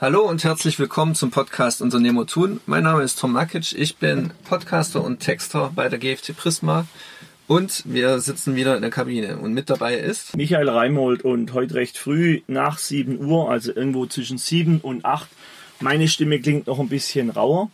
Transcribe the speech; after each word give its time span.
Hallo 0.00 0.20
und 0.20 0.44
herzlich 0.44 0.78
willkommen 0.78 1.16
zum 1.16 1.32
Podcast 1.32 1.82
Unternehmer 1.82 2.24
tun. 2.24 2.60
Mein 2.66 2.84
Name 2.84 3.02
ist 3.02 3.18
Tom 3.18 3.32
Nakic. 3.32 3.72
Ich 3.72 3.96
bin 3.96 4.30
Podcaster 4.48 5.02
und 5.02 5.18
Texter 5.18 5.72
bei 5.74 5.88
der 5.88 5.98
GFT 5.98 6.36
Prisma 6.36 6.86
und 7.48 7.82
wir 7.84 8.20
sitzen 8.20 8.54
wieder 8.54 8.76
in 8.76 8.82
der 8.82 8.92
Kabine. 8.92 9.38
Und 9.38 9.54
mit 9.54 9.70
dabei 9.70 9.96
ist 9.96 10.36
Michael 10.36 10.68
Reimold 10.68 11.24
und 11.24 11.52
heute 11.52 11.74
recht 11.74 11.98
früh 11.98 12.42
nach 12.46 12.78
7 12.78 13.18
Uhr, 13.26 13.50
also 13.50 13.74
irgendwo 13.74 14.06
zwischen 14.06 14.38
7 14.38 14.78
und 14.82 15.04
8. 15.04 15.28
Meine 15.80 16.06
Stimme 16.06 16.38
klingt 16.38 16.68
noch 16.68 16.78
ein 16.78 16.88
bisschen 16.88 17.30
rauer. 17.30 17.68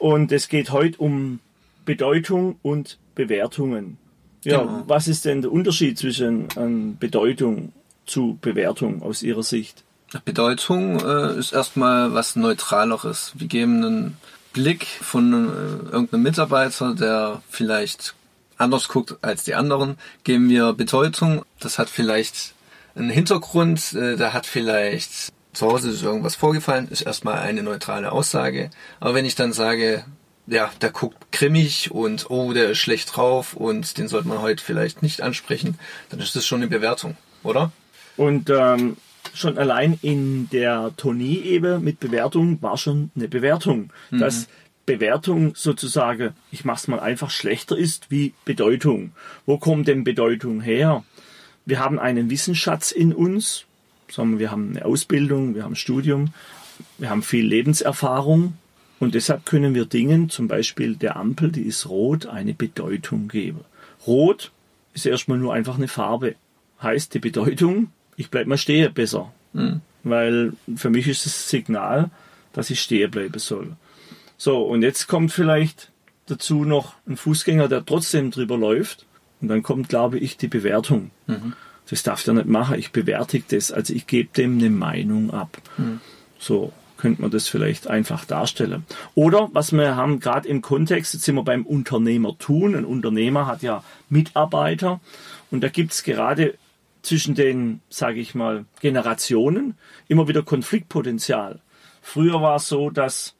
Und 0.00 0.32
es 0.32 0.48
geht 0.48 0.72
heute 0.72 0.98
um 0.98 1.38
Bedeutung 1.84 2.56
und 2.62 2.98
Bewertungen. 3.14 3.96
Ja, 4.42 4.62
genau. 4.64 4.82
was 4.88 5.06
ist 5.06 5.24
denn 5.24 5.42
der 5.42 5.52
Unterschied 5.52 5.98
zwischen 5.98 6.48
ähm, 6.56 6.96
Bedeutung 6.98 7.70
zu 8.06 8.38
Bewertung 8.40 9.02
aus 9.02 9.22
Ihrer 9.22 9.44
Sicht? 9.44 9.84
Bedeutung 10.18 10.98
äh, 11.00 11.38
ist 11.38 11.52
erstmal 11.52 12.12
was 12.12 12.36
Neutraleres. 12.36 13.32
Wir 13.34 13.46
geben 13.46 13.84
einen 13.84 14.16
Blick 14.52 14.86
von 14.86 15.32
äh, 15.32 15.92
irgendeinem 15.92 16.22
Mitarbeiter, 16.22 16.94
der 16.94 17.42
vielleicht 17.48 18.14
anders 18.56 18.88
guckt 18.88 19.16
als 19.22 19.44
die 19.44 19.54
anderen, 19.54 19.96
geben 20.24 20.48
wir 20.48 20.72
Bedeutung. 20.72 21.44
Das 21.60 21.78
hat 21.78 21.88
vielleicht 21.88 22.54
einen 22.94 23.10
Hintergrund, 23.10 23.92
äh, 23.92 24.16
da 24.16 24.32
hat 24.32 24.46
vielleicht 24.46 25.32
zu 25.52 25.66
Hause 25.66 25.90
ist 25.90 26.02
irgendwas 26.02 26.36
vorgefallen, 26.36 26.88
ist 26.88 27.02
erstmal 27.02 27.38
eine 27.38 27.62
neutrale 27.62 28.12
Aussage. 28.12 28.70
Aber 29.00 29.14
wenn 29.14 29.24
ich 29.24 29.34
dann 29.34 29.52
sage, 29.52 30.04
ja, 30.46 30.70
der 30.80 30.90
guckt 30.90 31.32
grimmig 31.32 31.90
und 31.90 32.30
oh, 32.30 32.52
der 32.52 32.70
ist 32.70 32.78
schlecht 32.78 33.16
drauf 33.16 33.54
und 33.54 33.98
den 33.98 34.08
sollte 34.08 34.28
man 34.28 34.40
heute 34.40 34.62
vielleicht 34.62 35.02
nicht 35.02 35.22
ansprechen, 35.22 35.78
dann 36.08 36.20
ist 36.20 36.36
das 36.36 36.46
schon 36.46 36.60
eine 36.60 36.68
Bewertung, 36.68 37.16
oder? 37.42 37.72
Und 38.16 38.50
ähm, 38.50 38.96
schon 39.34 39.58
allein 39.58 39.98
in 40.02 40.48
der 40.50 40.92
Tonie-Ebene 40.96 41.78
mit 41.78 42.00
Bewertung 42.00 42.60
war 42.62 42.76
schon 42.76 43.10
eine 43.16 43.28
Bewertung. 43.28 43.92
Mhm. 44.10 44.18
Dass 44.18 44.48
Bewertung 44.86 45.54
sozusagen, 45.54 46.34
ich 46.50 46.64
mach's 46.64 46.88
mal 46.88 47.00
einfach 47.00 47.30
schlechter 47.30 47.76
ist 47.76 48.10
wie 48.10 48.34
Bedeutung. 48.44 49.12
Wo 49.46 49.58
kommt 49.58 49.88
denn 49.88 50.04
Bedeutung 50.04 50.60
her? 50.60 51.04
Wir 51.64 51.78
haben 51.78 51.98
einen 51.98 52.30
Wissensschatz 52.30 52.90
in 52.90 53.12
uns, 53.12 53.66
sagen 54.10 54.32
wir, 54.32 54.38
wir 54.40 54.50
haben 54.50 54.70
eine 54.70 54.84
Ausbildung, 54.84 55.54
wir 55.54 55.62
haben 55.62 55.72
ein 55.72 55.76
Studium, 55.76 56.32
wir 56.98 57.10
haben 57.10 57.22
viel 57.22 57.46
Lebenserfahrung 57.46 58.54
und 58.98 59.14
deshalb 59.14 59.46
können 59.46 59.74
wir 59.74 59.84
Dingen, 59.84 60.28
zum 60.28 60.48
Beispiel 60.48 60.96
der 60.96 61.16
Ampel, 61.16 61.52
die 61.52 61.62
ist 61.62 61.88
rot, 61.88 62.26
eine 62.26 62.54
Bedeutung 62.54 63.28
geben. 63.28 63.60
Rot 64.06 64.50
ist 64.92 65.06
erstmal 65.06 65.38
nur 65.38 65.54
einfach 65.54 65.76
eine 65.76 65.88
Farbe. 65.88 66.34
Heißt 66.82 67.14
die 67.14 67.18
Bedeutung, 67.18 67.92
ich 68.20 68.30
bleib 68.30 68.46
mal 68.46 68.58
stehen 68.58 68.92
besser. 68.92 69.32
Mhm. 69.54 69.80
Weil 70.02 70.52
für 70.76 70.90
mich 70.90 71.08
ist 71.08 71.26
das 71.26 71.48
Signal, 71.48 72.10
dass 72.52 72.70
ich 72.70 72.80
stehen 72.80 73.10
bleiben 73.10 73.38
soll. 73.38 73.72
So, 74.36 74.62
und 74.62 74.82
jetzt 74.82 75.06
kommt 75.06 75.32
vielleicht 75.32 75.90
dazu 76.26 76.64
noch 76.64 76.94
ein 77.08 77.16
Fußgänger, 77.16 77.68
der 77.68 77.84
trotzdem 77.84 78.30
drüber 78.30 78.56
läuft. 78.56 79.06
Und 79.40 79.48
dann 79.48 79.62
kommt, 79.62 79.88
glaube 79.88 80.18
ich, 80.18 80.36
die 80.36 80.48
Bewertung. 80.48 81.10
Mhm. 81.26 81.54
Das 81.88 82.02
darf 82.02 82.22
der 82.22 82.34
nicht 82.34 82.46
machen. 82.46 82.78
Ich 82.78 82.92
bewertige 82.92 83.44
das. 83.48 83.72
Also 83.72 83.94
ich 83.94 84.06
gebe 84.06 84.28
dem 84.36 84.58
eine 84.58 84.70
Meinung 84.70 85.32
ab. 85.32 85.58
Mhm. 85.78 86.00
So 86.38 86.72
könnte 86.98 87.22
man 87.22 87.30
das 87.30 87.48
vielleicht 87.48 87.88
einfach 87.88 88.26
darstellen. 88.26 88.84
Oder 89.14 89.48
was 89.54 89.72
wir 89.72 89.96
haben, 89.96 90.20
gerade 90.20 90.46
im 90.46 90.60
Kontext, 90.60 91.14
jetzt 91.14 91.24
sind 91.24 91.36
wir 91.36 91.42
beim 91.42 91.64
Unternehmer 91.64 92.36
tun. 92.38 92.76
Ein 92.76 92.84
Unternehmer 92.84 93.46
hat 93.46 93.62
ja 93.62 93.82
Mitarbeiter. 94.10 95.00
Und 95.50 95.62
da 95.62 95.68
gibt 95.68 95.92
es 95.92 96.02
gerade 96.02 96.58
zwischen 97.02 97.34
den, 97.34 97.80
sage 97.88 98.20
ich 98.20 98.34
mal, 98.34 98.66
Generationen 98.80 99.76
immer 100.08 100.28
wieder 100.28 100.42
Konfliktpotenzial. 100.42 101.60
Früher 102.02 102.40
war 102.40 102.56
es 102.56 102.68
so, 102.68 102.90
dass 102.90 103.34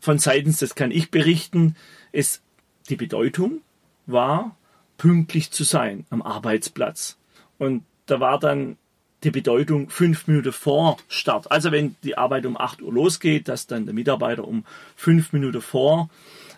von 0.00 0.18
seitens, 0.18 0.58
das 0.58 0.74
kann 0.74 0.90
ich 0.90 1.10
berichten, 1.10 1.76
es 2.10 2.42
die 2.88 2.96
Bedeutung 2.96 3.60
war, 4.06 4.56
pünktlich 4.98 5.50
zu 5.50 5.64
sein 5.64 6.06
am 6.10 6.22
Arbeitsplatz. 6.22 7.18
Und 7.58 7.84
da 8.06 8.20
war 8.20 8.38
dann 8.38 8.76
die 9.24 9.30
Bedeutung 9.30 9.88
fünf 9.88 10.26
Minuten 10.26 10.52
vor 10.52 10.96
Start. 11.08 11.50
Also 11.52 11.70
wenn 11.70 11.94
die 12.02 12.18
Arbeit 12.18 12.46
um 12.46 12.56
8 12.56 12.82
Uhr 12.82 12.92
losgeht, 12.92 13.48
dass 13.48 13.66
dann 13.66 13.84
der 13.84 13.94
Mitarbeiter 13.94 14.46
um 14.46 14.64
fünf 14.96 15.32
Minuten 15.32 15.60
vor 15.60 16.10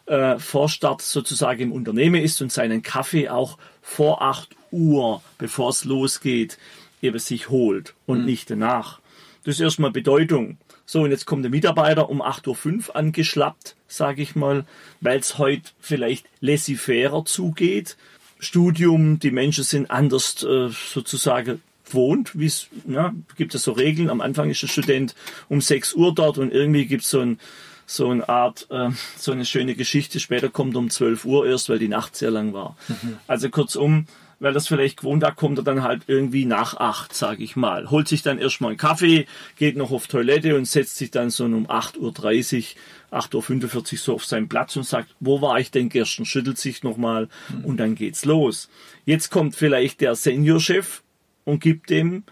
äh, 0.07 0.39
Vorstart 0.39 1.03
sozusagen 1.03 1.61
im 1.61 1.73
Unternehmen 1.73 2.23
ist 2.23 2.41
und 2.41 2.53
seinen 2.53 2.83
Kaffee 2.83 3.29
auch 3.29 3.59
vor 3.83 4.23
8 4.23 4.57
Uhr, 4.75 5.23
bevor 5.39 5.71
es 5.71 5.85
losgeht, 5.85 6.59
eben 7.01 7.19
sich 7.19 7.49
holt 7.49 7.95
und 8.07 8.21
mhm. 8.21 8.25
nicht 8.27 8.51
danach. 8.51 9.01
Das 9.45 9.57
ist 9.57 9.61
erstmal 9.61 9.91
Bedeutung. 9.91 10.59
So, 10.87 11.03
und 11.03 11.11
jetzt 11.11 11.27
kommt 11.27 11.45
der 11.45 11.51
Mitarbeiter 11.51 12.11
um 12.11 12.21
8.05 12.21 12.89
Uhr 12.89 12.97
angeschlappt, 12.97 13.77
sage 13.89 14.23
ich 14.23 14.35
mal, 14.35 14.65
weil 15.01 15.19
es 15.19 15.39
heute 15.39 15.71
vielleicht 15.81 16.27
laissez-faire 16.41 17.25
zugeht. 17.25 17.97
Studium, 18.39 19.19
die 19.19 19.31
Menschen 19.31 19.65
sind 19.65 19.91
anders 19.91 20.43
äh, 20.43 20.69
sozusagen 20.69 21.63
gewohnt, 21.87 22.39
wie 22.39 22.47
es, 22.47 22.69
ja, 22.87 23.15
gibt 23.37 23.55
es 23.55 23.63
so 23.63 23.73
Regeln. 23.73 24.11
Am 24.11 24.21
Anfang 24.21 24.51
ist 24.51 24.63
der 24.63 24.69
Student 24.69 25.15
um 25.49 25.61
6 25.61 25.95
Uhr 25.95 26.15
dort 26.15 26.39
und 26.39 26.53
irgendwie 26.53 26.87
gibt 26.87 27.05
es 27.05 27.11
so 27.11 27.21
ein 27.21 27.39
so 27.87 28.09
eine 28.09 28.27
Art, 28.31 28.67
äh, 28.71 28.89
so 29.19 29.33
eine 29.33 29.45
schöne 29.45 29.75
Geschichte. 29.75 30.19
Später 30.19 30.49
kommt 30.49 30.75
um 30.75 30.89
12 30.89 31.27
Uhr 31.27 31.47
erst, 31.47 31.69
weil 31.69 31.79
die 31.79 31.89
Nacht 31.89 32.17
sehr 32.17 32.31
lang 32.31 32.55
war. 32.55 32.77
Mhm. 32.89 33.19
Also 33.27 33.51
kurzum, 33.51 34.07
weil 34.45 34.53
das 34.53 34.69
vielleicht 34.69 34.99
gewohnt 34.99 35.25
hat, 35.25 35.37
kommt 35.37 35.59
er 35.59 35.65
dann 35.65 35.83
halt 35.83 36.03
irgendwie 36.07 36.45
nach 36.45 36.77
acht, 36.77 37.15
sage 37.15 37.43
ich 37.43 37.57
mal. 37.57 37.91
Holt 37.91 38.09
sich 38.09 38.23
dann 38.23 38.39
erstmal 38.39 38.73
einen 38.73 38.77
Kaffee, 38.77 39.27
geht 39.57 39.75
noch 39.75 39.91
auf 39.91 40.07
Toilette 40.07 40.55
und 40.55 40.67
setzt 40.67 40.97
sich 40.97 41.11
dann 41.11 41.31
so 41.31 41.47
um 41.47 41.67
8.30 41.67 42.75
Uhr, 43.11 43.19
8.45 43.19 43.93
Uhr 43.93 43.99
so 43.99 44.15
auf 44.15 44.25
seinen 44.27 44.51
Platz 44.51 44.77
und 44.77 44.85
sagt, 44.85 45.15
wo 45.19 45.41
war 45.41 45.59
ich 45.59 45.71
denn 45.71 45.89
gestern? 45.89 46.27
Schüttelt 46.27 46.59
sich 46.59 46.83
nochmal 46.83 47.29
mhm. 47.49 47.65
und 47.65 47.77
dann 47.79 47.95
geht's 47.95 48.27
los. 48.27 48.69
Jetzt 49.07 49.31
kommt 49.31 49.57
vielleicht 49.57 50.03
der 50.03 50.15
Seniorchef 50.15 51.03
und 51.45 51.61
gibt 51.61 51.89
dem 51.89 52.25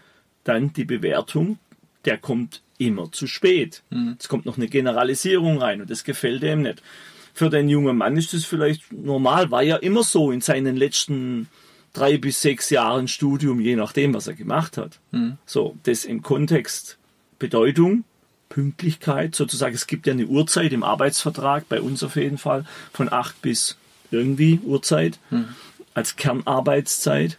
dann 0.43 0.71
die 0.71 0.85
Bewertung, 0.85 1.57
der 2.05 2.19
kommt 2.19 2.61
immer 2.77 3.11
zu 3.11 3.25
spät. 3.25 3.81
Mhm. 3.89 4.17
Es 4.19 4.27
kommt 4.27 4.45
noch 4.45 4.57
eine 4.57 4.67
Generalisierung 4.67 5.57
rein 5.57 5.81
und 5.81 5.89
das 5.89 6.03
gefällt 6.03 6.43
ihm 6.43 6.61
nicht. 6.61 6.83
Für 7.33 7.49
den 7.49 7.69
jungen 7.69 7.97
Mann 7.97 8.17
ist 8.17 8.35
das 8.35 8.45
vielleicht 8.45 8.93
normal, 8.93 9.49
war 9.49 9.63
ja 9.63 9.77
immer 9.77 10.03
so 10.03 10.31
in 10.31 10.41
seinen 10.41 10.75
letzten 10.75 11.47
drei 11.93 12.17
bis 12.17 12.41
sechs 12.41 12.69
Jahren 12.69 13.07
Studium, 13.07 13.59
je 13.59 13.75
nachdem, 13.75 14.13
was 14.13 14.27
er 14.27 14.33
gemacht 14.33 14.77
hat. 14.77 14.99
Mhm. 15.11 15.37
So, 15.45 15.77
das 15.83 16.05
im 16.05 16.21
Kontext 16.21 16.97
Bedeutung, 17.39 18.03
Pünktlichkeit, 18.49 19.35
sozusagen, 19.35 19.75
es 19.75 19.87
gibt 19.87 20.07
ja 20.07 20.13
eine 20.13 20.25
Uhrzeit 20.25 20.73
im 20.73 20.83
Arbeitsvertrag, 20.83 21.69
bei 21.69 21.81
uns 21.81 22.03
auf 22.03 22.15
jeden 22.15 22.37
Fall, 22.37 22.65
von 22.91 23.11
acht 23.11 23.41
bis 23.41 23.77
irgendwie 24.11 24.59
Uhrzeit, 24.63 25.19
mhm. 25.29 25.49
als 25.93 26.15
Kernarbeitszeit, 26.15 27.37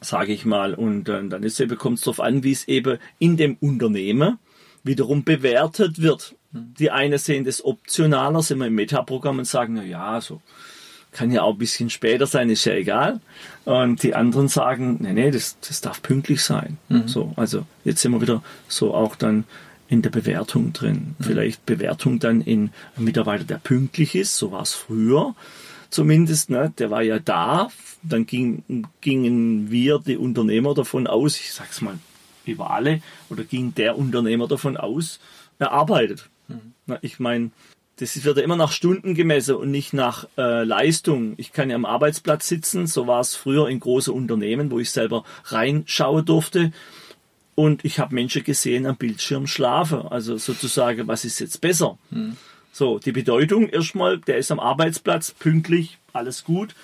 sage 0.00 0.32
ich 0.32 0.44
mal. 0.44 0.74
Und 0.74 1.08
äh, 1.08 1.26
dann 1.28 1.42
ist 1.42 1.60
eben, 1.60 1.76
kommt 1.78 1.98
es 1.98 2.04
darauf 2.04 2.20
an, 2.20 2.42
wie 2.42 2.52
es 2.52 2.68
eben 2.68 2.98
in 3.18 3.36
dem 3.36 3.56
Unternehmen 3.60 4.38
wiederum 4.82 5.24
bewertet 5.24 6.00
wird. 6.00 6.34
Die 6.52 6.90
einen 6.90 7.18
sehen 7.18 7.44
das 7.44 7.64
optionaler, 7.64 8.42
sind 8.42 8.58
wir 8.58 8.66
im 8.66 8.74
Metaprogramm 8.74 9.38
und 9.38 9.44
sagen, 9.44 9.74
na 9.74 9.84
ja, 9.84 10.20
so 10.20 10.40
kann 11.12 11.32
ja 11.32 11.42
auch 11.42 11.54
ein 11.54 11.58
bisschen 11.58 11.90
später 11.90 12.26
sein, 12.26 12.50
ist 12.50 12.64
ja 12.64 12.74
egal. 12.74 13.20
Und 13.64 14.02
die 14.02 14.14
anderen 14.14 14.48
sagen, 14.48 14.98
nee, 15.00 15.12
nee, 15.12 15.30
das, 15.30 15.58
das 15.66 15.80
darf 15.80 16.02
pünktlich 16.02 16.42
sein. 16.42 16.78
Mhm. 16.88 17.08
So, 17.08 17.32
also 17.36 17.66
jetzt 17.84 18.00
sind 18.02 18.12
wir 18.12 18.20
wieder 18.20 18.42
so 18.68 18.94
auch 18.94 19.16
dann 19.16 19.44
in 19.88 20.02
der 20.02 20.10
Bewertung 20.10 20.72
drin. 20.72 21.16
Mhm. 21.18 21.24
Vielleicht 21.24 21.66
Bewertung 21.66 22.18
dann 22.20 22.40
in 22.40 22.70
einem 22.96 23.04
Mitarbeiter, 23.04 23.44
der 23.44 23.58
pünktlich 23.58 24.14
ist, 24.14 24.36
so 24.36 24.52
war 24.52 24.62
es 24.62 24.72
früher 24.72 25.34
zumindest, 25.90 26.50
ne, 26.50 26.72
der 26.78 26.90
war 26.90 27.02
ja 27.02 27.18
da, 27.18 27.68
dann 28.02 28.24
ging, 28.24 28.86
gingen 29.00 29.70
wir, 29.70 29.98
die 29.98 30.16
Unternehmer, 30.16 30.74
davon 30.74 31.06
aus, 31.06 31.38
ich 31.38 31.52
sag's 31.52 31.80
mal 31.80 31.98
über 32.46 32.70
alle, 32.70 33.02
oder 33.28 33.44
ging 33.44 33.74
der 33.74 33.98
Unternehmer 33.98 34.48
davon 34.48 34.76
aus, 34.76 35.20
er 35.58 35.72
arbeitet. 35.72 36.30
Mhm. 36.48 36.96
Ich 37.02 37.20
meine, 37.20 37.50
das 38.00 38.24
wird 38.24 38.38
ja 38.38 38.42
immer 38.42 38.56
nach 38.56 38.72
Stunden 38.72 39.14
gemessen 39.14 39.56
und 39.56 39.70
nicht 39.70 39.92
nach 39.92 40.26
äh, 40.38 40.64
Leistung. 40.64 41.34
Ich 41.36 41.52
kann 41.52 41.68
ja 41.68 41.76
am 41.76 41.84
Arbeitsplatz 41.84 42.48
sitzen, 42.48 42.86
so 42.86 43.06
war 43.06 43.20
es 43.20 43.36
früher 43.36 43.68
in 43.68 43.78
großen 43.78 44.12
Unternehmen, 44.12 44.70
wo 44.70 44.78
ich 44.78 44.90
selber 44.90 45.24
reinschauen 45.44 46.24
durfte. 46.24 46.72
Und 47.54 47.84
ich 47.84 47.98
habe 47.98 48.14
Menschen 48.14 48.42
gesehen 48.42 48.86
am 48.86 48.96
Bildschirm 48.96 49.46
schlafen. 49.46 50.00
Also 50.00 50.38
sozusagen, 50.38 51.08
was 51.08 51.26
ist 51.26 51.40
jetzt 51.40 51.60
besser? 51.60 51.98
Mhm. 52.10 52.38
So, 52.72 52.98
die 52.98 53.12
Bedeutung 53.12 53.68
erstmal, 53.68 54.18
der 54.18 54.38
ist 54.38 54.50
am 54.50 54.60
Arbeitsplatz, 54.60 55.32
pünktlich, 55.32 55.98
alles 56.14 56.44
gut, 56.44 56.74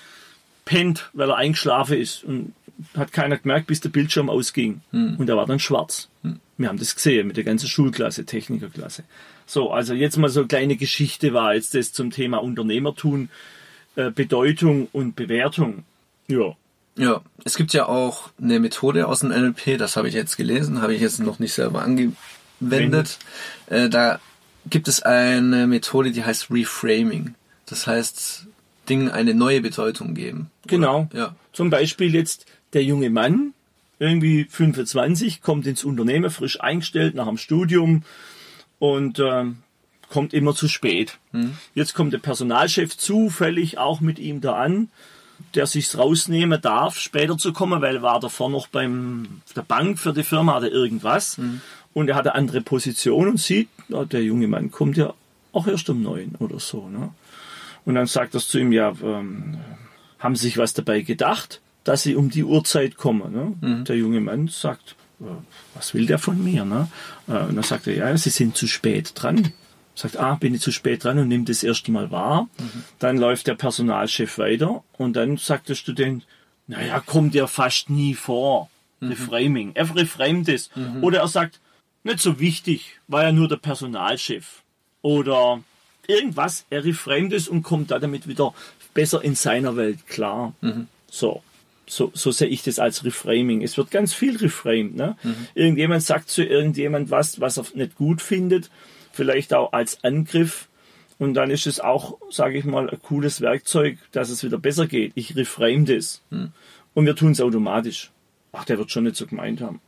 pennt, 0.66 1.08
weil 1.14 1.30
er 1.30 1.36
eingeschlafen 1.36 1.96
ist 1.96 2.22
und 2.24 2.52
hat 2.94 3.12
keiner 3.12 3.38
gemerkt, 3.38 3.68
bis 3.68 3.80
der 3.80 3.88
Bildschirm 3.88 4.28
ausging. 4.28 4.82
Hm. 4.90 5.16
Und 5.16 5.30
er 5.30 5.36
war 5.38 5.46
dann 5.46 5.58
schwarz. 5.58 6.08
Hm. 6.22 6.40
Wir 6.58 6.68
haben 6.68 6.78
das 6.78 6.94
gesehen 6.94 7.26
mit 7.26 7.38
der 7.38 7.44
ganzen 7.44 7.68
Schulklasse, 7.68 8.26
Technikerklasse. 8.26 9.04
So, 9.46 9.70
also 9.70 9.94
jetzt 9.94 10.18
mal 10.18 10.28
so 10.28 10.40
eine 10.40 10.48
kleine 10.48 10.76
Geschichte 10.76 11.32
war 11.32 11.54
jetzt 11.54 11.74
das 11.74 11.92
zum 11.92 12.10
Thema 12.10 12.38
Unternehmertun, 12.38 13.30
äh, 13.94 14.10
Bedeutung 14.10 14.88
und 14.92 15.16
Bewertung. 15.16 15.84
Ja. 16.28 16.54
Ja, 16.98 17.20
es 17.44 17.56
gibt 17.56 17.72
ja 17.74 17.86
auch 17.86 18.30
eine 18.40 18.58
Methode 18.58 19.06
aus 19.06 19.20
dem 19.20 19.28
NLP, 19.28 19.78
das 19.78 19.96
habe 19.96 20.08
ich 20.08 20.14
jetzt 20.14 20.36
gelesen, 20.36 20.80
habe 20.80 20.94
ich 20.94 21.00
jetzt 21.00 21.20
noch 21.20 21.38
nicht 21.38 21.52
selber 21.52 21.82
ange 21.82 22.12
wendet, 22.58 23.19
äh, 23.66 23.90
da 23.90 24.19
gibt 24.69 24.88
es 24.88 25.02
eine 25.02 25.66
Methode, 25.66 26.10
die 26.10 26.24
heißt 26.24 26.50
Reframing. 26.50 27.34
Das 27.66 27.86
heißt, 27.86 28.46
Dingen 28.86 29.10
eine 29.10 29.34
neue 29.34 29.60
Bedeutung 29.60 30.14
geben. 30.14 30.50
Genau. 30.66 31.08
Ja. 31.12 31.34
Zum 31.52 31.70
Beispiel 31.70 32.14
jetzt 32.14 32.46
der 32.72 32.84
junge 32.84 33.10
Mann, 33.10 33.52
irgendwie 33.98 34.44
25, 34.44 35.42
kommt 35.42 35.66
ins 35.66 35.84
Unternehmen, 35.84 36.30
frisch 36.30 36.60
eingestellt 36.60 37.14
nach 37.14 37.26
dem 37.26 37.38
Studium 37.38 38.02
und 38.78 39.18
ähm, 39.18 39.58
kommt 40.10 40.34
immer 40.34 40.54
zu 40.54 40.68
spät. 40.68 41.18
Jetzt 41.74 41.94
kommt 41.94 42.12
der 42.12 42.18
Personalchef 42.18 42.96
zufällig 42.96 43.78
auch 43.78 44.00
mit 44.00 44.18
ihm 44.18 44.40
da 44.40 44.54
an, 44.54 44.88
der 45.54 45.66
sich's 45.66 45.98
rausnehmen 45.98 46.60
darf, 46.60 46.98
später 46.98 47.36
zu 47.36 47.52
kommen, 47.52 47.82
weil 47.82 47.96
er 47.96 48.02
war 48.02 48.20
davor 48.20 48.50
noch 48.50 48.68
beim 48.68 49.40
der 49.54 49.62
Bank 49.62 49.98
für 49.98 50.12
die 50.12 50.22
Firma 50.22 50.58
oder 50.58 50.70
irgendwas 50.70 51.38
und 51.92 52.08
er 52.08 52.14
hat 52.14 52.26
eine 52.26 52.34
andere 52.34 52.60
Position 52.60 53.28
und 53.28 53.40
sieht, 53.40 53.68
na, 53.88 54.04
der 54.04 54.22
junge 54.22 54.48
Mann 54.48 54.70
kommt 54.70 54.96
ja 54.96 55.14
auch 55.52 55.66
erst 55.66 55.88
um 55.88 56.02
neun 56.02 56.34
oder 56.38 56.60
so. 56.60 56.88
Ne? 56.88 57.10
Und 57.86 57.94
dann 57.94 58.06
sagt 58.06 58.34
er 58.34 58.40
zu 58.40 58.58
ihm, 58.58 58.72
ja, 58.72 58.92
ähm, 59.02 59.56
haben 60.18 60.36
Sie 60.36 60.44
sich 60.46 60.58
was 60.58 60.74
dabei 60.74 61.00
gedacht, 61.00 61.60
dass 61.84 62.02
Sie 62.02 62.14
um 62.16 62.28
die 62.28 62.44
Uhrzeit 62.44 62.96
kommen? 62.96 63.32
Ne? 63.32 63.84
Der 63.84 63.96
junge 63.96 64.20
Mann 64.20 64.48
sagt, 64.48 64.96
äh, 65.20 65.24
was 65.74 65.94
will 65.94 66.04
der 66.06 66.18
von 66.18 66.42
mir? 66.44 66.64
Ne? 66.66 66.88
Äh, 67.28 67.38
Und 67.48 67.56
dann 67.56 67.62
sagt 67.64 67.86
er, 67.86 67.94
ja, 67.96 68.16
Sie 68.18 68.30
sind 68.30 68.56
zu 68.56 68.66
spät 68.66 69.12
dran. 69.14 69.52
Sagt, 69.94 70.18
ah, 70.18 70.34
bin 70.34 70.54
ich 70.54 70.60
zu 70.60 70.72
spät 70.72 71.04
dran 71.04 71.18
und 71.18 71.28
nimmt 71.28 71.48
das 71.48 71.62
erste 71.62 71.90
Mal 71.90 72.10
wahr. 72.10 72.48
Dann 72.98 73.16
läuft 73.16 73.46
der 73.46 73.54
Personalchef 73.54 74.36
weiter 74.36 74.84
und 74.98 75.14
dann 75.16 75.38
sagt 75.38 75.70
der 75.70 75.74
Student, 75.74 76.26
naja, 76.66 77.00
kommt 77.00 77.34
ja 77.34 77.46
fast 77.46 77.88
nie 77.88 78.12
vor. 78.14 78.68
Reframing. 79.00 79.72
Er 79.74 79.94
reframet 79.94 80.48
es. 80.48 80.70
Oder 81.02 81.20
er 81.20 81.28
sagt, 81.28 81.60
nicht 82.04 82.20
so 82.20 82.40
wichtig, 82.40 82.98
war 83.08 83.22
ja 83.22 83.32
nur 83.32 83.46
der 83.48 83.56
Personalchef. 83.56 84.62
Oder 85.02 85.62
irgendwas, 86.08 86.67
er 86.70 86.85
reframet 86.85 87.32
es 87.32 87.49
und 87.49 87.62
kommt 87.62 87.91
da 87.91 87.99
damit 87.99 88.26
wieder 88.29 88.55
besser 88.94 89.23
in 89.23 89.35
seiner 89.35 89.76
Welt 89.76 90.06
klar. 90.06 90.55
So. 91.11 91.43
So, 91.88 92.11
so 92.14 92.32
sehe 92.32 92.49
ich 92.49 92.64
das 92.64 92.81
als 92.81 93.05
Reframing. 93.05 93.62
Es 93.62 93.76
wird 93.76 93.93
ganz 93.93 94.12
viel 94.12 94.37
reframed. 94.37 94.97
Ne? 94.97 95.17
Irgendjemand 95.55 96.03
sagt 96.03 96.29
zu 96.29 96.43
irgendjemand 96.43 97.12
was, 97.12 97.41
was 97.41 97.58
er 97.58 97.64
nicht 97.75 97.94
gut 97.94 98.20
findet, 98.20 98.70
vielleicht 99.12 99.55
auch 99.55 99.73
als 99.73 100.03
Angriff. 100.03 100.67
Und 101.20 101.35
dann 101.35 101.49
ist 101.49 101.69
es 101.69 101.79
auch, 101.79 102.19
sage 102.29 102.58
ich 102.58 102.64
mal, 102.64 102.91
ein 102.91 103.00
cooles 103.03 103.41
Werkzeug, 103.41 103.99
dass 104.11 104.31
es 104.31 104.43
wieder 104.43 104.58
besser 104.58 104.88
geht. 104.88 105.12
Ich 105.14 105.37
reframe 105.37 105.85
das. 105.85 106.23
Und 106.93 107.06
wir 107.06 107.14
tun 107.14 107.31
es 107.31 107.41
automatisch. 107.41 108.11
Ach, 108.50 108.64
der 108.64 108.79
wird 108.79 108.91
schon 108.91 109.05
nicht 109.05 109.14
so 109.14 109.26
gemeint 109.26 109.61
haben. 109.61 109.81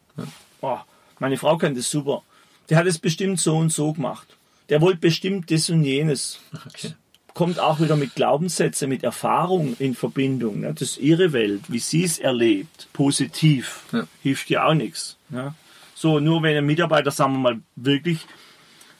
Oh, 0.60 0.78
meine 1.18 1.36
Frau 1.36 1.58
kann 1.58 1.74
das 1.74 1.90
super. 1.90 2.22
Der 2.70 2.78
hat 2.78 2.86
es 2.86 3.00
bestimmt 3.00 3.40
so 3.40 3.56
und 3.56 3.72
so 3.72 3.92
gemacht. 3.92 4.37
Der 4.68 4.80
wollte 4.80 4.98
bestimmt 4.98 5.50
das 5.50 5.70
und 5.70 5.84
jenes. 5.84 6.40
Okay. 6.52 6.94
Kommt 7.34 7.60
auch 7.60 7.80
wieder 7.80 7.96
mit 7.96 8.14
Glaubenssätzen, 8.14 8.88
mit 8.88 9.04
Erfahrung 9.04 9.76
in 9.78 9.94
Verbindung. 9.94 10.60
Ne? 10.60 10.74
Das 10.74 10.90
ist 10.90 10.98
ihre 10.98 11.32
Welt, 11.32 11.62
wie 11.68 11.78
sie 11.78 12.04
es 12.04 12.18
erlebt. 12.18 12.88
Positiv. 12.92 13.84
Ja. 13.92 14.06
Hilft 14.22 14.50
ja 14.50 14.66
auch 14.66 14.74
nichts. 14.74 15.16
Ne? 15.28 15.54
So, 15.94 16.20
nur 16.20 16.42
wenn 16.42 16.56
ein 16.56 16.66
Mitarbeiter, 16.66 17.10
sagen 17.10 17.34
wir 17.34 17.38
mal, 17.38 17.60
wirklich 17.76 18.26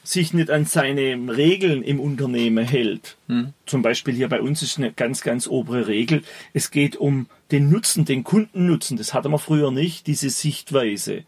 sich 0.03 0.33
nicht 0.33 0.49
an 0.49 0.65
seine 0.65 1.17
Regeln 1.35 1.83
im 1.83 1.99
Unternehmen 1.99 2.65
hält. 2.65 3.17
Zum 3.65 3.81
Beispiel 3.81 4.13
hier 4.13 4.27
bei 4.27 4.41
uns 4.41 4.61
ist 4.63 4.77
eine 4.77 4.91
ganz, 4.91 5.21
ganz 5.21 5.47
obere 5.47 5.87
Regel. 5.87 6.23
Es 6.53 6.71
geht 6.71 6.95
um 6.95 7.27
den 7.51 7.69
Nutzen, 7.69 8.05
den 8.05 8.23
Kundennutzen. 8.23 8.97
Das 8.97 9.13
hatte 9.13 9.29
man 9.29 9.39
früher 9.39 9.71
nicht, 9.71 10.07
diese 10.07 10.29
Sichtweise. 10.29 11.25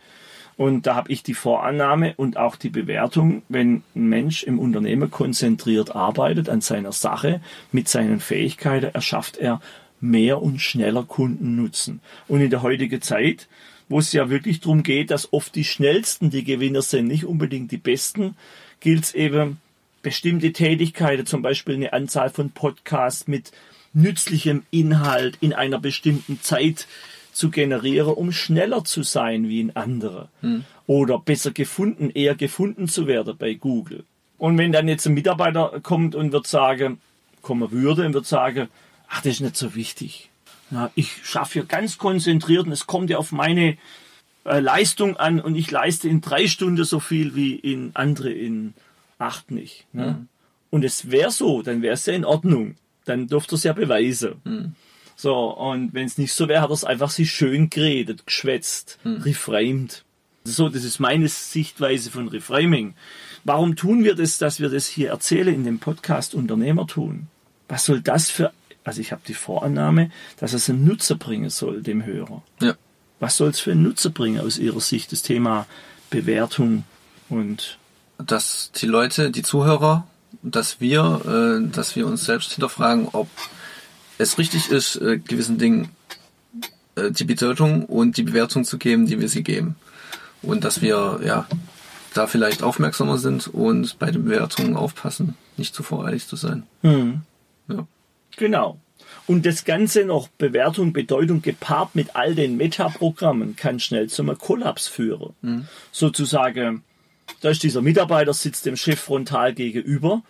Und 0.57 0.85
da 0.85 0.95
habe 0.95 1.11
ich 1.11 1.23
die 1.23 1.33
Vorannahme 1.33 2.13
und 2.17 2.37
auch 2.37 2.55
die 2.55 2.69
Bewertung, 2.69 3.41
wenn 3.49 3.83
ein 3.95 4.09
Mensch 4.09 4.43
im 4.43 4.59
Unternehmen 4.59 5.09
konzentriert 5.09 5.95
arbeitet 5.95 6.49
an 6.49 6.61
seiner 6.61 6.91
Sache, 6.91 7.41
mit 7.71 7.87
seinen 7.87 8.19
Fähigkeiten, 8.19 8.93
erschafft 8.93 9.37
er 9.37 9.61
mehr 9.99 10.41
und 10.41 10.59
schneller 10.59 11.03
Kundennutzen. 11.03 12.01
Und 12.27 12.41
in 12.41 12.49
der 12.49 12.61
heutigen 12.61 13.01
Zeit, 13.01 13.47
wo 13.87 13.99
es 13.99 14.13
ja 14.13 14.29
wirklich 14.29 14.59
darum 14.61 14.83
geht, 14.83 15.11
dass 15.11 15.31
oft 15.33 15.55
die 15.55 15.63
schnellsten 15.63 16.29
die 16.29 16.43
Gewinner 16.43 16.81
sind, 16.81 17.07
nicht 17.07 17.25
unbedingt 17.25 17.71
die 17.71 17.77
besten, 17.77 18.35
gilt 18.79 19.03
es 19.03 19.15
eben, 19.15 19.59
bestimmte 20.01 20.51
Tätigkeiten, 20.51 21.25
zum 21.25 21.41
Beispiel 21.41 21.75
eine 21.75 21.93
Anzahl 21.93 22.29
von 22.29 22.49
Podcasts 22.49 23.27
mit 23.27 23.51
nützlichem 23.93 24.63
Inhalt 24.71 25.37
in 25.41 25.53
einer 25.53 25.79
bestimmten 25.79 26.41
Zeit 26.41 26.87
zu 27.31 27.49
generieren, 27.49 28.13
um 28.13 28.31
schneller 28.31 28.83
zu 28.83 29.03
sein 29.03 29.47
wie 29.47 29.63
ein 29.63 29.75
anderer. 29.75 30.29
Oder 30.87 31.19
besser 31.19 31.51
gefunden, 31.51 32.09
eher 32.09 32.35
gefunden 32.35 32.87
zu 32.87 33.07
werden 33.07 33.35
bei 33.37 33.53
Google. 33.53 34.03
Und 34.37 34.57
wenn 34.57 34.71
dann 34.71 34.87
jetzt 34.87 35.05
ein 35.05 35.13
Mitarbeiter 35.13 35.79
kommt 35.83 36.15
und 36.15 36.31
wird 36.31 36.47
sagen, 36.47 36.99
kommen 37.41 37.71
würde 37.71 38.05
und 38.05 38.13
wird 38.13 38.25
sagen, 38.25 38.69
ach, 39.07 39.21
das 39.21 39.33
ist 39.33 39.41
nicht 39.41 39.55
so 39.55 39.75
wichtig. 39.75 40.29
Na, 40.69 40.91
ich 40.95 41.25
schaffe 41.25 41.53
hier 41.53 41.65
ganz 41.65 41.97
konzentriert 41.97 42.65
und 42.65 42.71
es 42.71 42.87
kommt 42.87 43.09
ja 43.09 43.17
auf 43.17 43.31
meine 43.31 43.77
äh, 44.45 44.59
Leistung 44.59 45.17
an 45.17 45.39
und 45.39 45.55
ich 45.55 45.69
leiste 45.69 46.07
in 46.07 46.21
drei 46.21 46.47
Stunden 46.47 46.83
so 46.83 46.99
viel 46.99 47.35
wie 47.35 47.55
in 47.55 47.91
andere 47.93 48.31
in 48.31 48.73
acht 49.19 49.51
nicht. 49.51 49.85
Ne? 49.93 50.25
Und 50.69 50.83
es 50.83 51.11
wäre 51.11 51.31
so, 51.31 51.61
dann 51.61 51.81
wäre 51.81 51.93
es 51.93 52.05
ja 52.05 52.13
in 52.13 52.25
Ordnung. 52.25 52.75
Dann 53.05 53.27
dürfte 53.27 53.55
es 53.55 53.63
ja 53.63 53.73
beweisen. 53.73 54.41
So, 55.21 55.51
und 55.51 55.93
wenn 55.93 56.07
es 56.07 56.17
nicht 56.17 56.33
so 56.33 56.47
wäre, 56.47 56.61
hat 56.61 56.71
er 56.71 56.73
es 56.73 56.83
einfach 56.83 57.11
sich 57.11 57.29
schön 57.29 57.69
geredet, 57.69 58.25
geschwätzt, 58.25 58.97
reframed. 59.05 60.03
So, 60.43 60.67
das 60.67 60.83
ist 60.83 60.99
meine 60.99 61.27
Sichtweise 61.27 62.09
von 62.09 62.27
Reframing. 62.27 62.95
Warum 63.43 63.75
tun 63.75 64.03
wir 64.03 64.15
das, 64.15 64.39
dass 64.39 64.59
wir 64.59 64.69
das 64.69 64.87
hier 64.87 65.11
erzählen 65.11 65.53
in 65.53 65.63
dem 65.63 65.77
Podcast 65.77 66.33
Unternehmer 66.33 66.87
tun? 66.87 67.27
Was 67.67 67.85
soll 67.85 68.01
das 68.01 68.31
für, 68.31 68.51
also 68.83 68.99
ich 68.99 69.11
habe 69.11 69.21
die 69.27 69.35
Vorannahme, 69.35 70.09
dass 70.39 70.53
es 70.53 70.67
einen 70.71 70.85
Nutzer 70.85 71.17
bringen 71.17 71.51
soll, 71.51 71.83
dem 71.83 72.03
Hörer. 72.03 72.41
Ja. 72.59 72.73
Was 73.19 73.37
soll 73.37 73.49
es 73.49 73.59
für 73.59 73.73
einen 73.73 73.83
Nutzer 73.83 74.09
bringen 74.09 74.41
aus 74.41 74.57
Ihrer 74.57 74.81
Sicht, 74.81 75.11
das 75.11 75.21
Thema 75.21 75.67
Bewertung 76.09 76.83
und 77.29 77.77
Dass 78.17 78.71
die 78.71 78.87
Leute, 78.87 79.29
die 79.29 79.43
Zuhörer, 79.43 80.07
dass 80.41 80.81
wir, 80.81 81.61
äh, 81.61 81.71
dass 81.71 81.95
wir 81.95 82.07
uns 82.07 82.25
selbst 82.25 82.53
hinterfragen, 82.53 83.07
ob 83.11 83.29
es 84.21 84.37
richtig 84.37 84.69
ist, 84.69 84.95
äh, 84.97 85.17
gewissen 85.17 85.57
Dingen 85.57 85.89
äh, 86.95 87.11
die 87.11 87.23
Bedeutung 87.23 87.85
und 87.85 88.17
die 88.17 88.23
Bewertung 88.23 88.63
zu 88.63 88.77
geben, 88.77 89.05
die 89.07 89.19
wir 89.19 89.29
sie 89.29 89.43
geben. 89.43 89.75
Und 90.41 90.63
dass 90.63 90.81
wir, 90.81 91.19
ja, 91.23 91.47
da 92.13 92.27
vielleicht 92.27 92.63
aufmerksamer 92.63 93.17
sind 93.17 93.47
und 93.47 93.97
bei 93.99 94.11
den 94.11 94.25
Bewertungen 94.25 94.75
aufpassen, 94.75 95.35
nicht 95.57 95.73
zu 95.73 95.83
voreilig 95.83 96.27
zu 96.27 96.35
sein. 96.35 96.63
Ja. 97.69 97.87
Genau. 98.37 98.79
Und 99.27 99.45
das 99.45 99.65
Ganze 99.65 100.03
noch 100.03 100.27
Bewertung, 100.27 100.93
Bedeutung 100.93 101.41
gepaart 101.41 101.95
mit 101.95 102.15
all 102.15 102.35
den 102.35 102.57
Metaprogrammen 102.57 103.55
kann 103.55 103.79
schnell 103.79 104.09
zum 104.09 104.35
Kollaps 104.37 104.87
führen. 104.87 105.35
Sozusagen, 105.91 106.83
da 107.39 107.49
ist 107.49 107.63
dieser 107.63 107.81
Mitarbeiter, 107.81 108.33
sitzt 108.33 108.65
dem 108.65 108.75
Chef 108.75 108.99
frontal 108.99 109.53
gegenüber. 109.53 110.21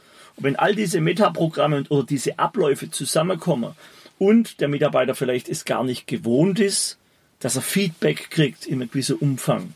Wenn 0.41 0.55
all 0.55 0.75
diese 0.75 1.01
Metaprogramme 1.01 1.83
oder 1.89 2.05
diese 2.05 2.39
Abläufe 2.39 2.89
zusammenkommen 2.89 3.71
und 4.19 4.59
der 4.61 4.67
Mitarbeiter 4.67 5.15
vielleicht 5.15 5.49
es 5.49 5.65
gar 5.65 5.83
nicht 5.83 6.07
gewohnt 6.07 6.59
ist, 6.59 6.97
dass 7.39 7.55
er 7.55 7.61
Feedback 7.61 8.29
kriegt 8.29 8.65
in 8.65 8.75
einem 8.81 8.89
gewissen 8.91 9.15
Umfang, 9.17 9.73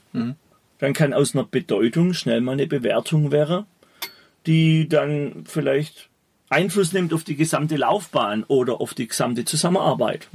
dann 0.80 0.94
kann 0.94 1.14
aus 1.14 1.34
einer 1.36 1.44
Bedeutung 1.46 2.14
schnell 2.14 2.42
mal 2.42 2.54
eine 2.54 2.68
Bewertung 2.68 3.32
werden, 3.32 3.66
die 4.46 4.88
dann 4.88 5.44
vielleicht 5.48 6.10
Einfluss 6.50 6.94
nimmt 6.94 7.14
auf 7.14 7.24
die 7.24 7.36
gesamte 7.36 7.76
Laufbahn 7.76 8.44
oder 8.44 8.80
auf 8.82 8.94
die 8.94 9.08
gesamte 9.08 9.46
Zusammenarbeit. 9.46 10.28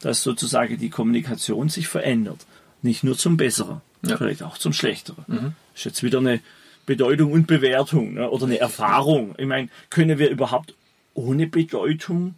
Dass 0.00 0.22
sozusagen 0.24 0.78
die 0.78 0.90
Kommunikation 0.90 1.68
sich 1.68 1.86
verändert. 1.86 2.44
Nicht 2.82 3.04
nur 3.04 3.16
zum 3.16 3.36
Besseren, 3.36 3.80
Ja. 4.04 4.16
vielleicht 4.16 4.42
auch 4.42 4.58
zum 4.58 4.72
Schlechteren. 4.72 5.54
Ist 5.76 5.84
jetzt 5.84 6.02
wieder 6.02 6.18
eine 6.18 6.40
Bedeutung 6.86 7.32
und 7.32 7.46
Bewertung 7.46 8.14
ne? 8.14 8.30
oder 8.30 8.46
eine 8.46 8.58
Erfahrung. 8.58 9.34
Ich 9.38 9.46
meine, 9.46 9.68
können 9.90 10.18
wir 10.18 10.30
überhaupt 10.30 10.74
ohne 11.14 11.46
Bedeutung 11.46 12.34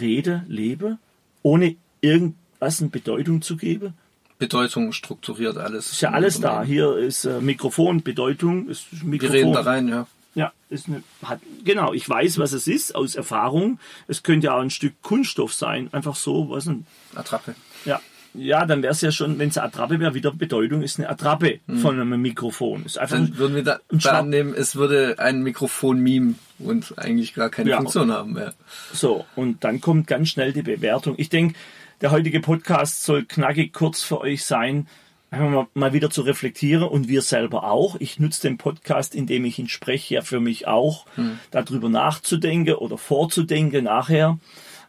reden, 0.00 0.44
leben? 0.48 0.98
Ohne 1.42 1.76
irgendwas 2.00 2.80
eine 2.80 2.90
Bedeutung 2.90 3.42
zu 3.42 3.56
geben? 3.56 3.94
Bedeutung 4.38 4.92
strukturiert 4.92 5.56
alles. 5.56 5.92
Ist 5.92 6.00
ja 6.00 6.10
alles 6.10 6.40
da. 6.40 6.64
Hier 6.64 6.96
ist 6.96 7.24
äh, 7.24 7.40
Mikrofon, 7.40 8.02
Bedeutung, 8.02 8.68
ist 8.68 8.92
ein 8.92 9.00
Wir 9.02 9.08
Mikrofon. 9.08 9.36
reden 9.36 9.52
da 9.52 9.60
rein, 9.60 9.88
ja. 9.88 10.06
Ja, 10.34 10.52
ist 10.68 10.88
eine, 10.88 11.04
hat, 11.22 11.38
genau, 11.64 11.92
ich 11.92 12.08
weiß, 12.08 12.38
was 12.38 12.52
es 12.52 12.66
ist 12.66 12.96
aus 12.96 13.14
Erfahrung. 13.14 13.78
Es 14.08 14.24
könnte 14.24 14.46
ja 14.46 14.56
auch 14.56 14.60
ein 14.60 14.70
Stück 14.70 15.00
Kunststoff 15.02 15.54
sein, 15.54 15.88
einfach 15.92 16.16
so, 16.16 16.50
was 16.50 16.66
ein, 16.66 16.86
Attrappe. 17.14 17.54
ja. 17.84 18.00
Ja, 18.34 18.66
dann 18.66 18.82
wäre 18.82 18.92
es 18.92 19.00
ja 19.00 19.12
schon, 19.12 19.38
wenn 19.38 19.48
es 19.48 19.56
eine 19.58 19.68
Attrappe 19.68 20.00
wäre, 20.00 20.14
wieder 20.14 20.32
Bedeutung 20.32 20.82
ist 20.82 20.98
eine 20.98 21.08
Attrappe 21.08 21.60
von 21.80 22.00
einem 22.00 22.20
Mikrofon. 22.20 22.84
Ist 22.84 22.98
einfach 22.98 23.16
Dann 23.16 23.38
würden 23.38 23.54
wir 23.54 23.62
da, 23.62 23.78
da 23.90 24.18
annehmen, 24.18 24.54
es 24.56 24.74
würde 24.74 25.16
ein 25.18 25.42
Mikrofon 25.42 26.00
meme 26.00 26.34
und 26.58 26.98
eigentlich 26.98 27.34
gar 27.34 27.48
keine 27.48 27.70
Ja. 27.70 27.76
Funktion 27.76 28.10
haben 28.12 28.32
mehr. 28.32 28.52
so. 28.92 29.24
Und 29.36 29.62
dann 29.62 29.80
kommt 29.80 30.08
ganz 30.08 30.30
schnell 30.30 30.52
die 30.52 30.62
Bewertung. 30.62 31.14
Ich 31.16 31.28
denke, 31.28 31.54
der 32.00 32.10
heutige 32.10 32.40
Podcast 32.40 33.04
soll 33.04 33.24
knackig 33.24 33.72
kurz 33.72 34.02
für 34.02 34.20
euch 34.20 34.44
sein. 34.44 34.88
einfach 35.30 35.48
mal, 35.50 35.66
mal 35.74 35.92
wieder 35.92 36.10
zu 36.10 36.22
reflektieren 36.22 36.84
und 36.84 37.08
wir 37.08 37.22
selber 37.22 37.64
auch. 37.64 37.96
Ich 37.98 38.20
nutze 38.20 38.42
den 38.42 38.58
Podcast, 38.58 39.14
indem 39.14 39.44
ich 39.44 39.58
ihn 39.58 39.68
spreche, 39.68 40.14
ja 40.14 40.22
für 40.22 40.38
mich 40.40 40.66
auch, 40.66 41.06
hm. 41.16 41.38
darüber 41.50 41.88
nachzudenken 41.88 42.74
oder 42.74 42.98
vorzudenken 42.98 43.84
nachher. 43.84 44.38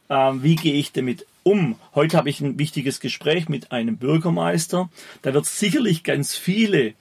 Ähm, 0.09 0.43
wie 0.43 0.55
gehe 0.55 0.75
ich 0.75 0.91
damit 0.91 1.25
um? 1.45 1.75
Heute 1.93 2.17
habe 2.17 2.29
ich 2.29 2.41
ein 2.41 2.57
wichtiges 2.57 2.99
Gespräch 2.99 3.47
mit 3.47 3.71
einem 3.71 3.97
Bürgermeister. 3.97 4.89
Da 5.21 5.33
wird 5.33 5.45
sicherlich 5.45 6.03
ganz 6.03 6.35
viele 6.35 6.95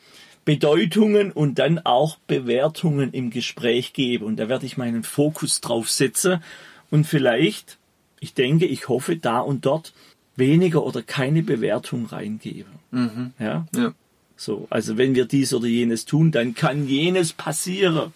Bedeutungen 0.44 1.32
und 1.32 1.58
dann 1.58 1.78
auch 1.78 2.18
Bewertungen 2.26 3.12
im 3.12 3.30
Gespräch 3.30 3.94
geben. 3.94 4.26
Und 4.26 4.36
da 4.36 4.48
werde 4.48 4.66
ich 4.66 4.76
meinen 4.76 5.02
Fokus 5.02 5.62
drauf 5.62 5.90
setzen 5.90 6.42
und 6.90 7.06
vielleicht, 7.06 7.78
ich 8.20 8.34
denke, 8.34 8.66
ich 8.66 8.88
hoffe, 8.88 9.16
da 9.16 9.40
und 9.40 9.64
dort 9.64 9.94
weniger 10.36 10.84
oder 10.84 11.02
keine 11.02 11.42
Bewertung 11.42 12.06
reingeben. 12.06 12.72
Mhm. 12.90 13.32
Ja? 13.38 13.66
ja. 13.74 13.94
So, 14.36 14.66
also 14.68 14.98
wenn 14.98 15.14
wir 15.14 15.24
dies 15.24 15.54
oder 15.54 15.66
jenes 15.66 16.04
tun, 16.04 16.32
dann 16.32 16.54
kann 16.54 16.86
jenes 16.86 17.32
passieren. 17.32 18.12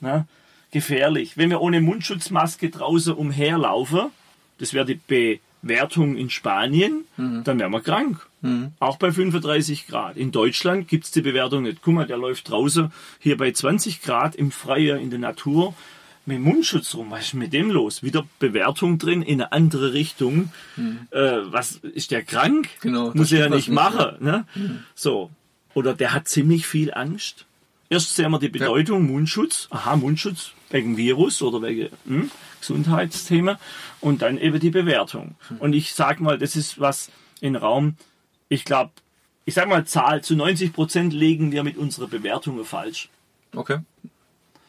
Na? 0.00 0.28
Gefährlich. 0.70 1.36
Wenn 1.36 1.50
wir 1.50 1.60
ohne 1.60 1.80
Mundschutzmaske 1.80 2.70
draußen 2.70 3.14
umherlaufen, 3.14 4.10
das 4.58 4.72
wäre 4.72 4.86
die 4.86 5.00
Bewertung 5.66 6.16
in 6.16 6.30
Spanien, 6.30 7.04
mhm. 7.16 7.44
dann 7.44 7.58
wären 7.58 7.72
wir 7.72 7.80
krank. 7.80 8.26
Mhm. 8.42 8.72
Auch 8.78 8.96
bei 8.96 9.10
35 9.10 9.86
Grad. 9.86 10.16
In 10.16 10.32
Deutschland 10.32 10.88
gibt 10.88 11.04
es 11.04 11.10
die 11.10 11.22
Bewertung 11.22 11.64
nicht. 11.64 11.82
Guck 11.82 11.94
mal, 11.94 12.06
der 12.06 12.18
läuft 12.18 12.50
draußen 12.50 12.92
hier 13.18 13.36
bei 13.36 13.50
20 13.50 14.02
Grad 14.02 14.34
im 14.34 14.50
Freien 14.50 15.00
in 15.00 15.10
der 15.10 15.18
Natur 15.18 15.74
mit 16.26 16.40
Mundschutz 16.40 16.94
rum. 16.94 17.10
Was 17.10 17.26
ist 17.26 17.34
mit 17.34 17.52
dem 17.52 17.70
los? 17.70 18.02
Wieder 18.02 18.24
Bewertung 18.38 18.98
drin 18.98 19.22
in 19.22 19.40
eine 19.40 19.52
andere 19.52 19.92
Richtung. 19.92 20.52
Mhm. 20.76 21.08
Äh, 21.10 21.38
was 21.44 21.76
ist 21.76 22.10
der 22.10 22.22
krank? 22.22 22.68
Genau, 22.80 23.12
Muss 23.14 23.32
er 23.32 23.40
ja 23.40 23.48
nicht 23.48 23.68
machen. 23.68 24.16
Ne? 24.20 24.44
Mhm. 24.54 24.80
So. 24.94 25.30
Oder 25.74 25.94
der 25.94 26.12
hat 26.14 26.26
ziemlich 26.26 26.66
viel 26.66 26.92
Angst. 26.94 27.44
Erst 27.88 28.16
sehen 28.16 28.30
wir 28.30 28.38
die 28.38 28.48
Bedeutung 28.48 29.06
ja. 29.06 29.12
Mundschutz. 29.12 29.68
Aha, 29.70 29.96
Mundschutz 29.96 30.52
wegen 30.70 30.96
Virus 30.96 31.42
oder 31.42 31.62
wegen 31.62 31.88
hm, 32.06 32.30
Gesundheitsthema. 32.60 33.58
Und 34.00 34.22
dann 34.22 34.38
eben 34.38 34.58
die 34.58 34.70
Bewertung. 34.70 35.36
Mhm. 35.50 35.56
Und 35.58 35.72
ich 35.74 35.94
sag 35.94 36.20
mal, 36.20 36.38
das 36.38 36.56
ist 36.56 36.80
was 36.80 37.10
in 37.40 37.56
Raum. 37.56 37.96
Ich 38.48 38.64
glaube, 38.64 38.90
ich 39.44 39.54
sag 39.54 39.68
mal 39.68 39.84
Zahl, 39.84 40.22
zu 40.22 40.34
90 40.34 40.72
Prozent 40.72 41.12
legen 41.12 41.52
wir 41.52 41.62
mit 41.62 41.76
unserer 41.76 42.08
Bewertung 42.08 42.64
falsch. 42.64 43.08
Okay. 43.54 43.78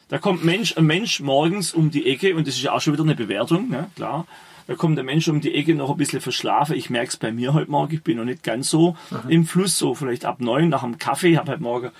Da 0.08 0.18
kommt 0.18 0.44
Mensch, 0.44 0.76
ein 0.76 0.86
Mensch 0.86 1.20
morgens 1.20 1.74
um 1.74 1.90
die 1.90 2.06
Ecke, 2.06 2.34
und 2.34 2.46
das 2.46 2.54
ist 2.54 2.62
ja 2.62 2.72
auch 2.72 2.80
schon 2.80 2.94
wieder 2.94 3.02
eine 3.02 3.14
Bewertung, 3.14 3.68
ne? 3.68 3.90
klar. 3.94 4.26
Da 4.66 4.74
kommt 4.74 4.96
der 4.98 5.04
Mensch 5.04 5.26
um 5.28 5.40
die 5.40 5.54
Ecke 5.54 5.74
noch 5.74 5.90
ein 5.90 5.96
bisschen 5.96 6.20
verschlafen. 6.20 6.76
Ich 6.76 6.90
merke 6.90 7.08
es 7.08 7.16
bei 7.16 7.32
mir 7.32 7.54
heute 7.54 7.70
Morgen, 7.70 7.94
ich 7.94 8.02
bin 8.02 8.18
noch 8.18 8.26
nicht 8.26 8.42
ganz 8.42 8.68
so 8.68 8.96
Aha. 9.10 9.24
im 9.28 9.46
Fluss, 9.46 9.78
so 9.78 9.94
vielleicht 9.94 10.26
ab 10.26 10.40
neun 10.40 10.68
nach 10.68 10.82
dem 10.82 10.98
Kaffee. 10.98 11.32
Ich 11.32 11.36
habe 11.38 11.52
heute 11.52 11.62
Morgen 11.62 11.90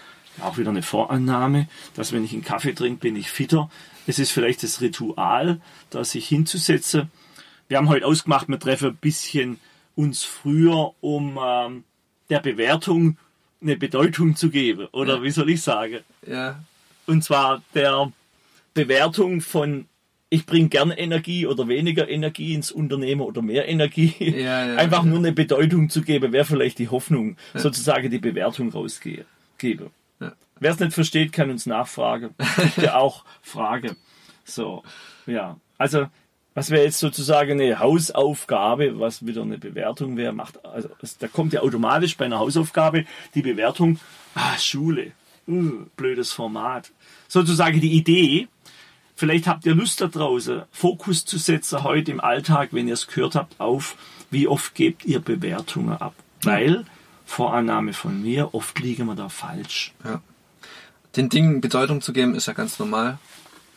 auch 0.43 0.59
wieder 0.59 0.71
eine 0.71 0.83
Vorannahme, 0.83 1.69
dass 1.95 2.13
wenn 2.13 2.25
ich 2.25 2.33
einen 2.33 2.45
Kaffee 2.45 2.75
trinke, 2.75 3.01
bin 3.01 3.17
ich 3.17 3.31
fitter. 3.31 3.71
Es 4.07 4.19
ist 4.19 4.31
vielleicht 4.31 4.63
das 4.63 4.81
Ritual, 4.81 5.61
da 5.91 6.05
sich 6.05 6.27
hinzusetzen. 6.29 7.11
Wir 7.69 7.77
haben 7.77 7.89
heute 7.89 8.07
ausgemacht, 8.07 8.49
wir 8.49 8.59
treffen 8.59 8.91
ein 8.91 8.97
bisschen 8.97 9.61
uns 9.95 10.25
früher, 10.25 10.93
um 11.01 11.39
ähm, 11.43 11.85
der 12.31 12.41
Bewertung 12.41 13.19
eine 13.61 13.77
Bedeutung 13.77 14.37
zu 14.37 14.51
geben. 14.51 14.87
Oder 14.93 15.17
ja. 15.17 15.23
wie 15.23 15.31
soll 15.31 15.51
ich 15.51 15.63
sagen? 15.63 16.01
Ja. 16.27 16.61
Und 17.07 17.25
zwar 17.25 17.63
der 17.75 18.13
Bewertung 18.75 19.41
von 19.41 19.87
ich 20.31 20.45
bringe 20.45 20.69
gern 20.69 20.91
Energie 20.91 21.47
oder 21.47 21.69
weniger 21.69 22.09
Energie 22.09 22.53
ins 22.55 22.71
Unternehmen 22.71 23.23
oder 23.23 23.41
mehr 23.41 23.69
Energie. 23.69 24.15
Ja, 24.19 24.67
ja, 24.67 24.77
Einfach 24.77 25.05
ja. 25.05 25.09
nur 25.09 25.19
eine 25.19 25.33
Bedeutung 25.33 25.89
zu 25.89 26.03
geben, 26.03 26.33
wäre 26.33 26.45
vielleicht 26.45 26.79
die 26.79 26.89
Hoffnung, 26.89 27.37
sozusagen 27.55 28.11
die 28.11 28.19
Bewertung 28.19 28.71
rausgebe. 28.71 29.25
Wer 30.61 30.73
es 30.73 30.81
nicht 30.81 30.93
versteht, 30.95 31.33
kann 31.33 31.51
uns 31.51 31.67
nachfragen. 31.67 32.35
ja 32.77 32.97
auch 32.99 33.25
Frage. 33.43 33.97
So, 34.45 34.83
ja. 35.27 35.57
Also, 35.77 36.07
was 36.55 36.71
wäre 36.71 36.83
jetzt 36.83 36.99
sozusagen 36.99 37.61
eine 37.61 37.79
Hausaufgabe, 37.79 38.99
was 38.99 39.25
wieder 39.25 39.43
eine 39.43 39.59
Bewertung 39.59 40.17
wäre, 40.17 40.33
macht, 40.33 40.65
also, 40.65 40.89
da 41.21 41.29
kommt 41.29 41.53
ja 41.53 41.61
automatisch 41.61 42.17
bei 42.17 42.25
einer 42.25 42.41
Hausaufgabe 42.41 43.05
die 43.35 43.43
Bewertung, 43.43 44.01
ah, 44.35 44.59
Schule, 44.59 45.13
uh, 45.47 45.87
blödes 45.95 46.33
Format, 46.33 46.91
sozusagen 47.29 47.81
die 47.81 47.93
Idee, 47.93 48.49
vielleicht 49.15 49.47
habt 49.47 49.67
ihr 49.67 49.75
Lust 49.75 50.01
da 50.01 50.09
draußen, 50.09 50.63
Fokus 50.73 51.25
zu 51.25 51.39
setzen 51.39 51.85
heute 51.85 52.11
im 52.11 52.21
Alltag, 52.21 52.71
wenn 52.73 52.89
ihr 52.89 52.95
es 52.95 53.07
gehört 53.07 53.37
habt, 53.37 53.61
auf, 53.61 53.97
wie 54.31 54.49
oft 54.49 54.75
gebt 54.75 55.05
ihr 55.05 55.21
Bewertungen 55.21 55.97
ab. 55.97 56.15
Weil, 56.43 56.87
Vorannahme 57.25 57.93
von 57.93 58.21
mir, 58.21 58.55
oft 58.55 58.81
liegen 58.81 59.07
wir 59.07 59.15
da 59.15 59.29
falsch. 59.29 59.93
Ja. 60.05 60.23
Den 61.19 61.29
Dingen 61.29 61.61
Bedeutung 61.61 62.01
zu 62.01 62.13
geben, 62.13 62.35
ist 62.37 62.47
ja 62.47 62.53
ganz 62.53 62.79
normal. 62.79 63.19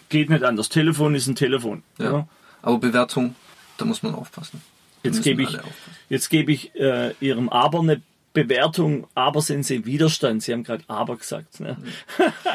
Geht 0.10 0.30
nicht 0.30 0.44
anders. 0.44 0.70
Telefon 0.70 1.16
ist 1.16 1.28
ein 1.28 1.36
Telefon. 1.36 1.82
Ja. 1.98 2.06
ja. 2.12 2.28
Aber 2.62 2.78
Bewertung, 2.78 3.36
da 3.78 3.86
muss 3.86 4.04
man 4.04 4.14
aufpassen. 4.14 4.62
Jetzt 5.04 5.24
gebe 5.24 5.42
ich, 5.42 5.58
jetzt 6.08 6.30
gebe 6.30 6.52
ich 6.52 6.76
äh, 6.76 7.16
Ihrem 7.20 7.50
Aber 7.50 7.80
eine 7.80 8.02
Bewertung, 8.34 9.08
aber 9.16 9.42
sind 9.42 9.64
sie 9.66 9.86
Widerstand. 9.86 10.44
Sie 10.44 10.54
haben 10.54 10.64
gerade 10.64 10.84
aber 10.88 11.18
gesagt. 11.18 11.60
Ne? 11.60 11.78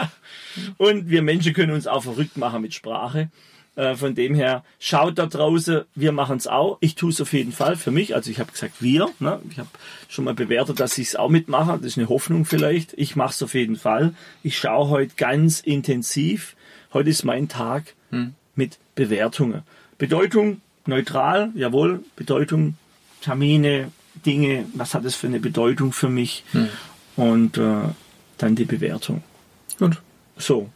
und 0.78 1.10
wir 1.10 1.22
Menschen 1.22 1.52
können 1.52 1.72
uns 1.72 1.88
auch 1.88 2.04
verrückt 2.04 2.36
machen 2.36 2.62
mit 2.62 2.72
Sprache. 2.72 3.28
Äh, 3.76 3.94
von 3.94 4.14
dem 4.14 4.34
her, 4.34 4.64
schaut 4.78 5.18
da 5.18 5.26
draußen, 5.26 5.82
wir 5.94 6.12
machen 6.12 6.38
es 6.38 6.46
auch. 6.46 6.78
Ich 6.80 6.94
tue 6.94 7.10
es 7.10 7.20
auf 7.20 7.34
jeden 7.34 7.52
Fall 7.52 7.76
für 7.76 7.90
mich. 7.90 8.14
Also 8.14 8.30
ich 8.30 8.40
habe 8.40 8.50
gesagt, 8.50 8.80
wir. 8.80 9.10
Ne? 9.20 9.38
Ich 9.50 9.58
habe 9.58 9.68
schon 10.08 10.24
mal 10.24 10.32
bewertet, 10.32 10.80
dass 10.80 10.96
ich 10.96 11.08
es 11.08 11.16
auch 11.16 11.28
mitmache. 11.28 11.72
Das 11.76 11.84
ist 11.84 11.98
eine 11.98 12.08
Hoffnung 12.08 12.46
vielleicht. 12.46 12.94
Ich 12.94 13.16
mache 13.16 13.32
es 13.32 13.42
auf 13.42 13.52
jeden 13.52 13.76
Fall. 13.76 14.14
Ich 14.42 14.56
schaue 14.58 14.88
heute 14.88 15.14
ganz 15.16 15.60
intensiv. 15.60 16.56
Heute 16.94 17.10
ist 17.10 17.24
mein 17.24 17.48
Tag 17.48 17.94
hm. 18.10 18.32
mit 18.54 18.78
Bewertungen. 18.94 19.62
Bedeutung 19.98 20.62
neutral, 20.86 21.50
jawohl. 21.54 22.02
Bedeutung 22.16 22.78
Termine, 23.20 23.92
Dinge, 24.24 24.64
was 24.72 24.94
hat 24.94 25.04
es 25.04 25.16
für 25.16 25.26
eine 25.26 25.40
Bedeutung 25.40 25.92
für 25.92 26.08
mich 26.08 26.44
hm. 26.52 26.68
und 27.16 27.58
äh, 27.58 27.82
dann 28.38 28.54
die 28.54 28.64
Bewertung. 28.64 29.22
Gut. 29.78 30.00
So, 30.38 30.70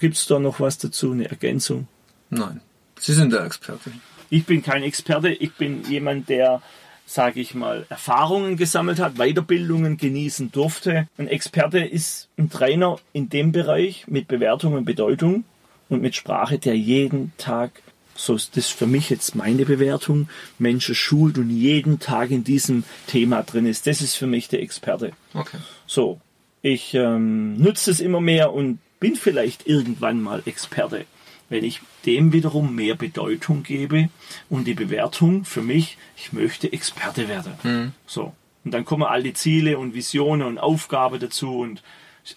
gibt 0.00 0.16
es 0.16 0.26
da 0.26 0.38
noch 0.38 0.58
was 0.58 0.78
dazu, 0.78 1.12
eine 1.12 1.28
Ergänzung? 1.28 1.86
Nein, 2.30 2.60
Sie 2.98 3.12
sind 3.12 3.32
der 3.32 3.44
Experte. 3.44 3.92
Ich 4.30 4.44
bin 4.44 4.62
kein 4.62 4.82
Experte, 4.82 5.28
ich 5.28 5.52
bin 5.54 5.84
jemand, 5.88 6.28
der, 6.28 6.62
sage 7.06 7.40
ich 7.40 7.54
mal, 7.54 7.86
Erfahrungen 7.88 8.56
gesammelt 8.56 8.98
hat, 8.98 9.14
Weiterbildungen 9.14 9.96
genießen 9.96 10.50
durfte. 10.50 11.06
Ein 11.16 11.28
Experte 11.28 11.78
ist 11.78 12.28
ein 12.36 12.50
Trainer 12.50 12.98
in 13.12 13.28
dem 13.28 13.52
Bereich 13.52 14.06
mit 14.08 14.26
Bewertung 14.26 14.74
und 14.74 14.84
Bedeutung 14.84 15.44
und 15.88 16.02
mit 16.02 16.16
Sprache, 16.16 16.58
der 16.58 16.76
jeden 16.76 17.32
Tag 17.36 17.82
so 18.16 18.34
ist 18.34 18.56
das 18.56 18.68
für 18.68 18.86
mich 18.86 19.10
jetzt 19.10 19.34
meine 19.34 19.64
Bewertung, 19.64 20.28
Menschen 20.58 20.94
schult 20.94 21.38
und 21.38 21.50
jeden 21.50 21.98
Tag 22.00 22.30
in 22.30 22.44
diesem 22.44 22.84
Thema 23.06 23.42
drin 23.42 23.66
ist. 23.66 23.86
Das 23.86 24.00
ist 24.00 24.14
für 24.16 24.26
mich 24.26 24.48
der 24.48 24.62
Experte. 24.62 25.12
Okay. 25.34 25.58
So, 25.86 26.20
ich 26.62 26.94
ähm, 26.94 27.56
nutze 27.58 27.90
es 27.90 28.00
immer 28.00 28.20
mehr 28.20 28.52
und 28.52 28.78
bin 28.98 29.16
vielleicht 29.16 29.66
irgendwann 29.66 30.22
mal 30.22 30.42
Experte, 30.46 31.04
wenn 31.48 31.64
ich 31.64 31.80
dem 32.04 32.32
wiederum 32.32 32.74
mehr 32.74 32.94
Bedeutung 32.94 33.62
gebe 33.62 34.08
und 34.48 34.66
die 34.66 34.74
Bewertung 34.74 35.44
für 35.44 35.62
mich, 35.62 35.96
ich 36.16 36.32
möchte 36.32 36.72
Experte 36.72 37.28
werden. 37.28 37.52
Mhm. 37.62 37.92
So. 38.06 38.34
Und 38.64 38.72
dann 38.72 38.84
kommen 38.84 39.04
all 39.04 39.22
die 39.22 39.34
Ziele 39.34 39.78
und 39.78 39.94
Visionen 39.94 40.46
und 40.46 40.58
Aufgaben 40.58 41.20
dazu 41.20 41.58
und 41.58 41.82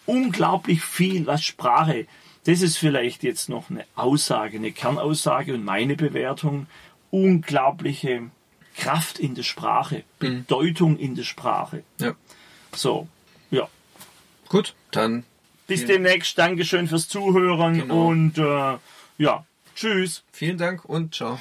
unglaublich 0.05 0.83
viel, 0.83 1.25
was 1.25 1.43
Sprache 1.43 2.05
das 2.49 2.61
ist 2.61 2.77
vielleicht 2.77 3.23
jetzt 3.23 3.49
noch 3.49 3.69
eine 3.69 3.85
Aussage, 3.95 4.57
eine 4.57 4.71
Kernaussage 4.71 5.53
und 5.53 5.63
meine 5.63 5.95
Bewertung. 5.95 6.67
Unglaubliche 7.11 8.29
Kraft 8.75 9.19
in 9.19 9.35
der 9.35 9.43
Sprache, 9.43 10.03
mhm. 10.19 10.45
Bedeutung 10.45 10.97
in 10.97 11.15
der 11.15 11.23
Sprache. 11.23 11.83
Ja. 11.99 12.13
So, 12.73 13.07
ja. 13.51 13.67
Gut, 14.47 14.73
dann. 14.91 15.23
Bis 15.67 15.85
demnächst. 15.85 16.37
Dankeschön 16.37 16.87
fürs 16.87 17.07
Zuhören 17.07 17.81
genau. 17.81 18.07
und 18.07 18.37
äh, 18.37 18.77
ja, 19.19 19.45
tschüss. 19.75 20.23
Vielen 20.31 20.57
Dank 20.57 20.85
und 20.85 21.13
ciao. 21.13 21.39